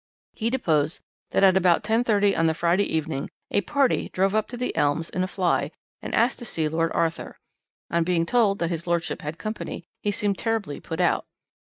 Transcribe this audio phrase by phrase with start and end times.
[0.33, 0.99] He deposed
[1.29, 5.11] that at about 10.30 on the Friday evening a 'party' drove up to 'The Elms'
[5.11, 5.69] in a fly,
[6.01, 7.37] and asked to see Lord Arthur.
[7.91, 11.27] On being told that his lordship had company he seemed terribly put out.